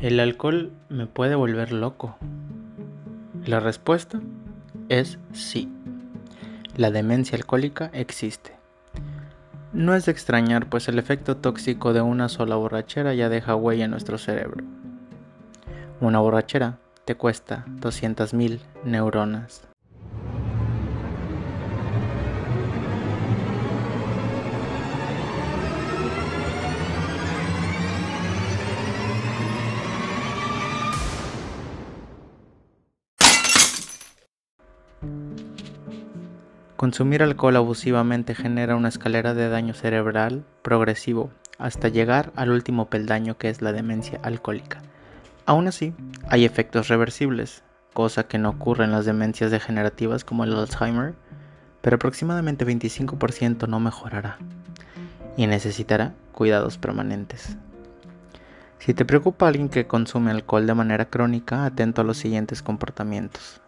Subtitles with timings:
[0.00, 2.16] ¿El alcohol me puede volver loco?
[3.44, 4.18] La respuesta
[4.88, 5.70] es sí.
[6.74, 8.56] La demencia alcohólica existe.
[9.74, 13.84] No es de extrañar, pues el efecto tóxico de una sola borrachera ya deja huella
[13.84, 14.64] en nuestro cerebro.
[16.00, 19.69] Una borrachera te cuesta 200.000 neuronas.
[36.80, 43.36] Consumir alcohol abusivamente genera una escalera de daño cerebral progresivo hasta llegar al último peldaño
[43.36, 44.80] que es la demencia alcohólica.
[45.44, 45.92] Aún así,
[46.30, 47.62] hay efectos reversibles,
[47.92, 51.12] cosa que no ocurre en las demencias degenerativas como el Alzheimer,
[51.82, 54.38] pero aproximadamente 25% no mejorará
[55.36, 57.58] y necesitará cuidados permanentes.
[58.78, 63.60] Si te preocupa alguien que consume alcohol de manera crónica, atento a los siguientes comportamientos.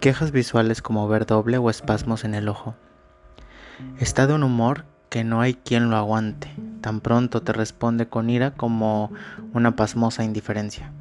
[0.00, 2.76] Quejas visuales como ver doble o espasmos en el ojo.
[3.98, 6.54] Está de un humor que no hay quien lo aguante.
[6.80, 9.10] Tan pronto te responde con ira como
[9.54, 10.92] una pasmosa indiferencia.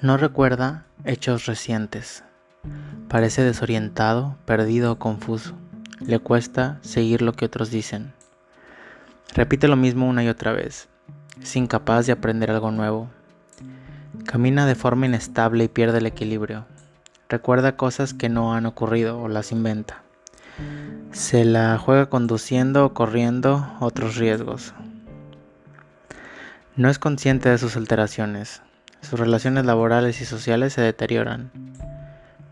[0.00, 2.24] No recuerda hechos recientes.
[3.08, 5.54] Parece desorientado, perdido o confuso.
[6.00, 8.14] Le cuesta seguir lo que otros dicen.
[9.34, 10.88] Repite lo mismo una y otra vez.
[11.42, 13.10] Es incapaz de aprender algo nuevo.
[14.24, 16.64] Camina de forma inestable y pierde el equilibrio.
[17.28, 20.02] Recuerda cosas que no han ocurrido o las inventa.
[21.10, 24.74] Se la juega conduciendo o corriendo otros riesgos.
[26.76, 28.62] No es consciente de sus alteraciones.
[29.00, 31.50] Sus relaciones laborales y sociales se deterioran.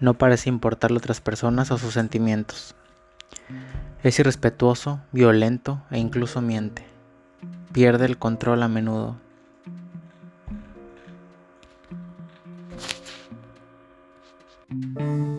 [0.00, 2.74] No parece importarle a otras personas o sus sentimientos.
[4.02, 6.86] Es irrespetuoso, violento e incluso miente.
[7.72, 9.16] Pierde el control a menudo.
[14.72, 15.31] Música